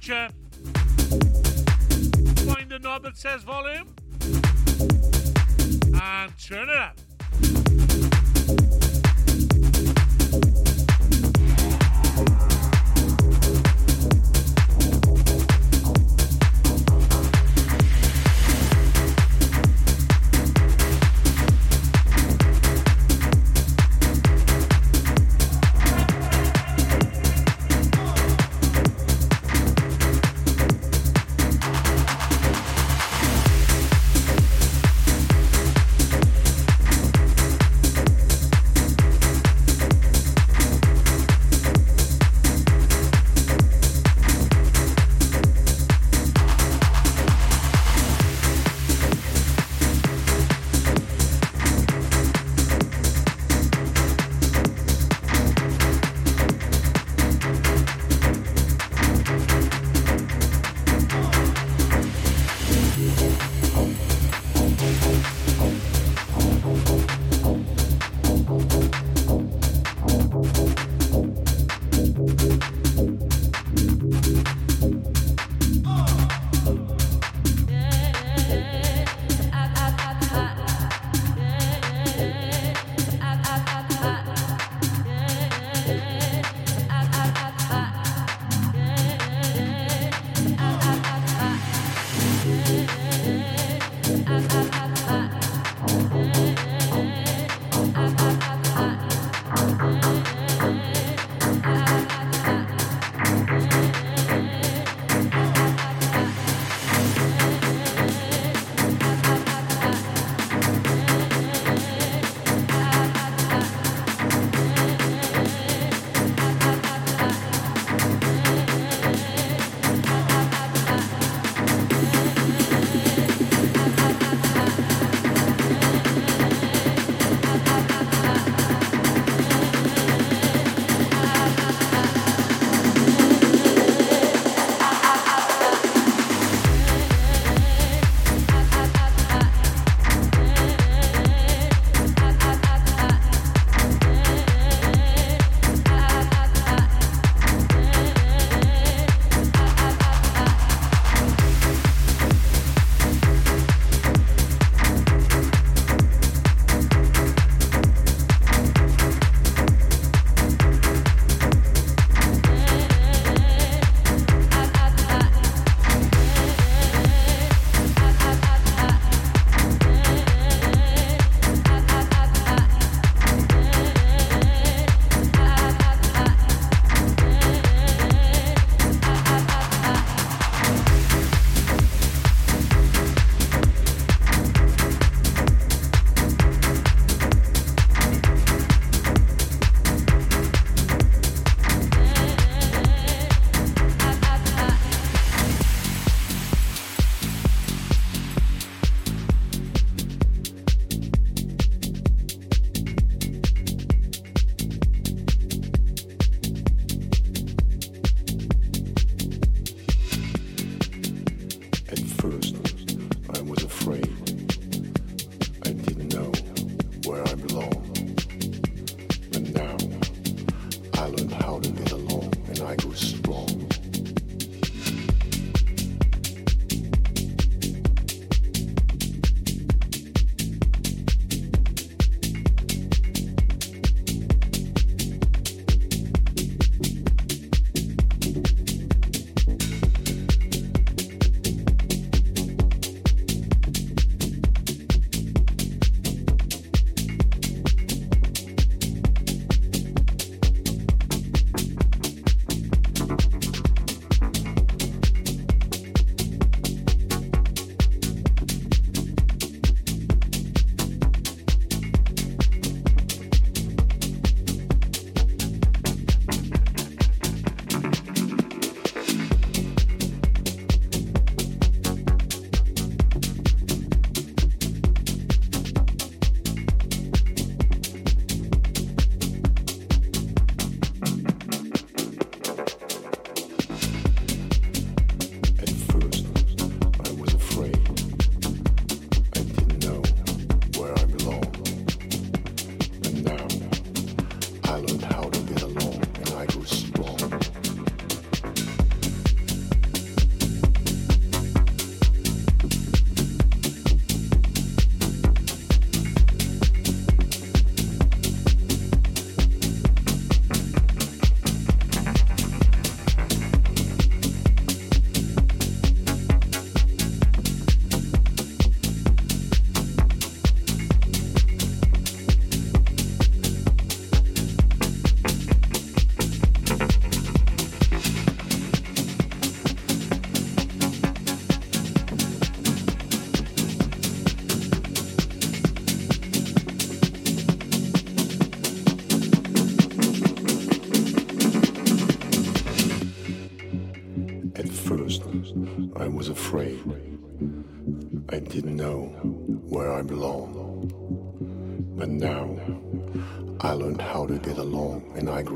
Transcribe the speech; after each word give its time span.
the. 0.00 0.32
Find 2.46 2.70
the 2.70 2.78
that 3.02 3.16
says 3.16 3.42
volume. 3.42 3.59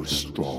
Strong. 0.06 0.54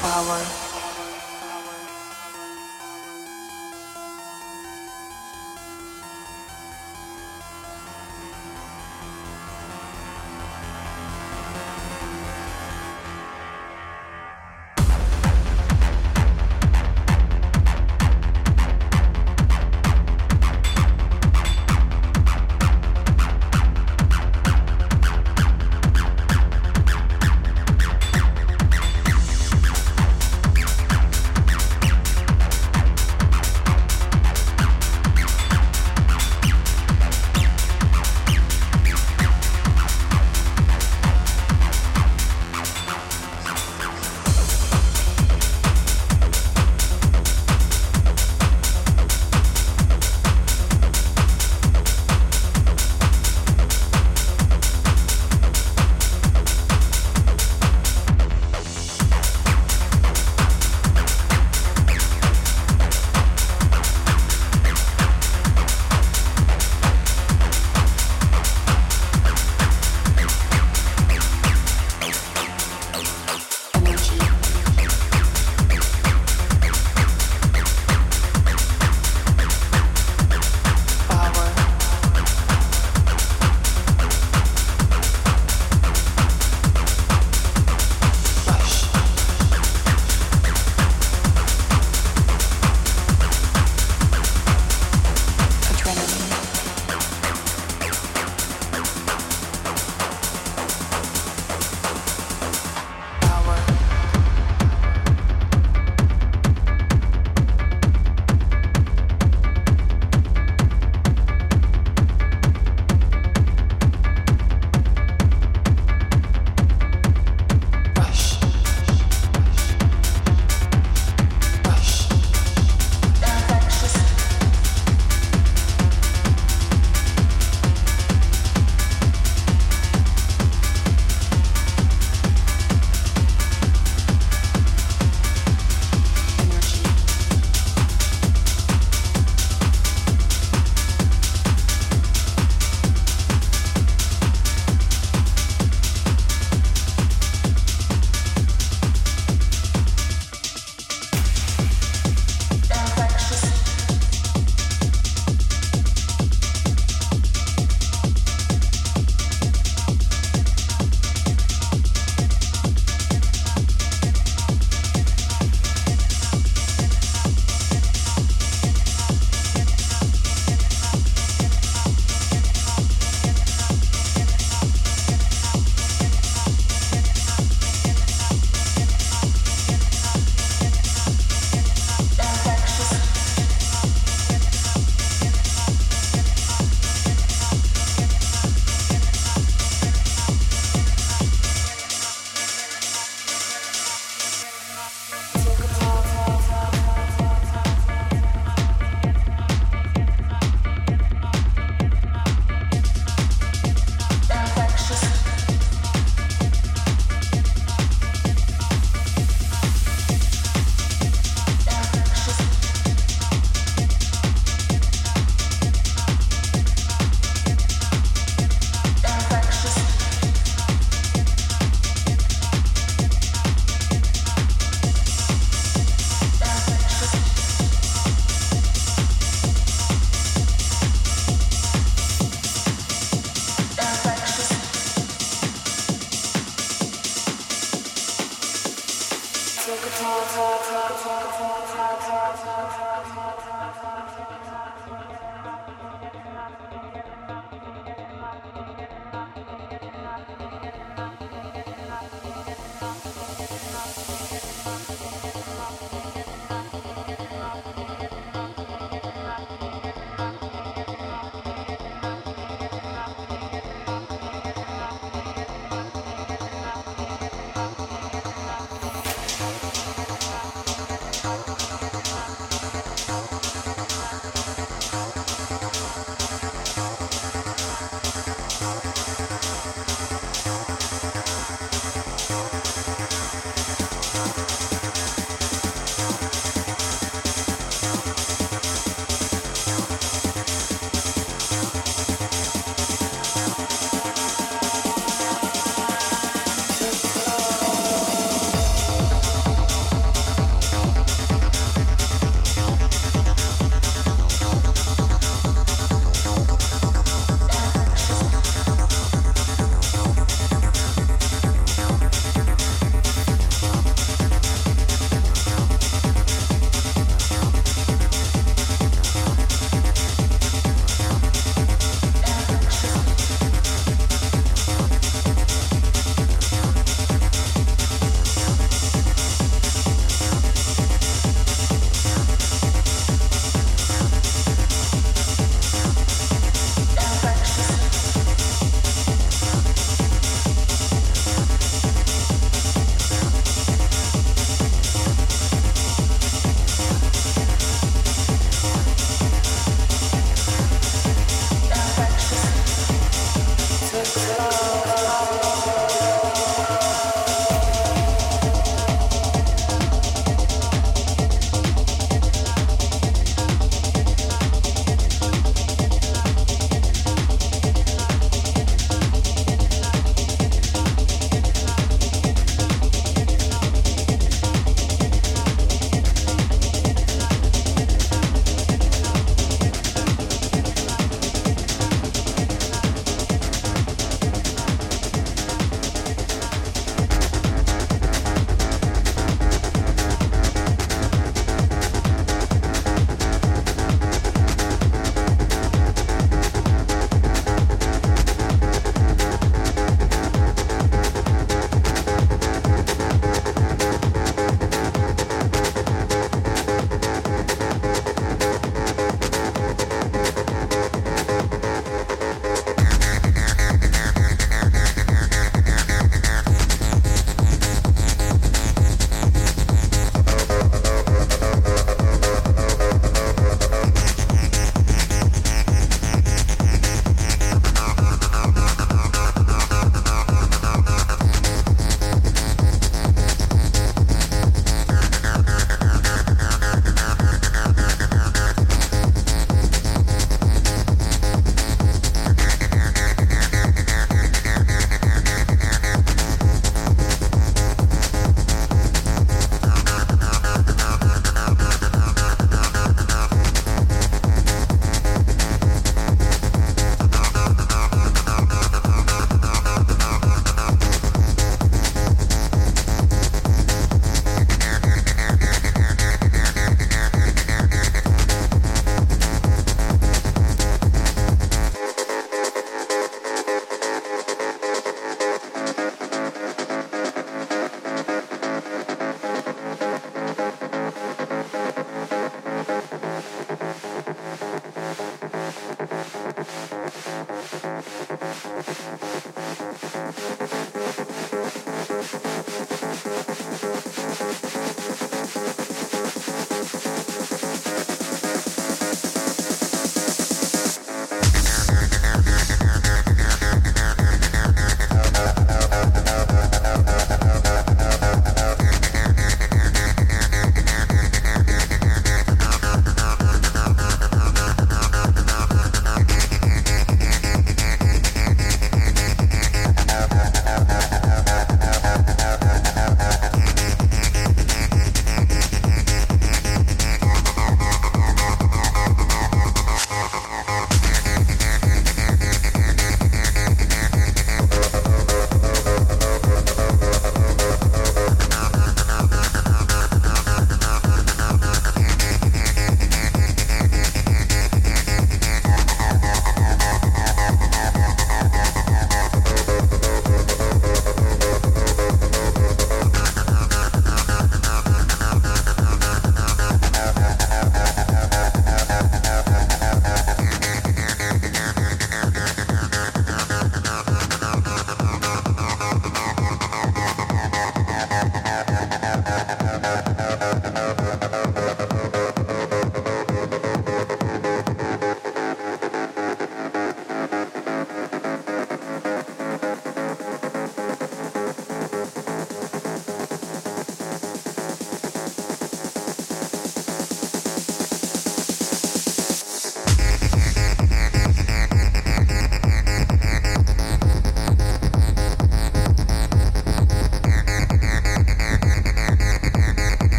power. 0.00 0.67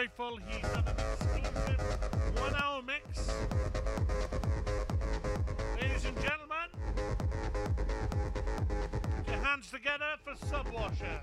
grateful 0.00 0.38
he's 0.48 0.62
done 0.62 0.84
an 0.86 0.94
exclusive 0.98 2.40
one 2.40 2.54
hour 2.54 2.80
mix. 2.80 3.28
Ladies 5.78 6.04
and 6.06 6.16
gentlemen, 6.22 6.70
put 9.18 9.26
your 9.26 9.44
hands 9.44 9.70
together 9.70 10.16
for 10.24 10.32
Subwasher. 10.46 11.19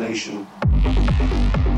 destination. 0.00 1.69